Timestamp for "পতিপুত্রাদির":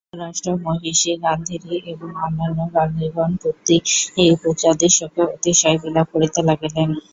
3.41-4.93